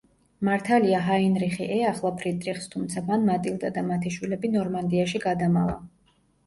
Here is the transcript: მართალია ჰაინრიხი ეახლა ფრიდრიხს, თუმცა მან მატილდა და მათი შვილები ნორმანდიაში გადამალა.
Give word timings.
მართალია 0.47 1.01
ჰაინრიხი 1.09 1.67
ეახლა 1.75 2.13
ფრიდრიხს, 2.23 2.65
თუმცა 2.73 3.05
მან 3.11 3.29
მატილდა 3.31 3.73
და 3.79 3.85
მათი 3.93 4.17
შვილები 4.19 4.55
ნორმანდიაში 4.59 5.25
გადამალა. 5.31 5.83